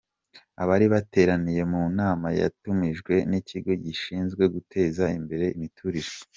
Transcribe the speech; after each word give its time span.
Abari 0.61 0.85
bateraniye 0.93 1.61
mu 1.71 1.81
nama 1.99 2.27
yatumijwe 2.39 3.13
n’ikigo 3.29 3.71
gishinzwe 3.83 4.43
guteza 4.53 5.03
imbere 5.17 5.45
imiturire. 5.57 6.11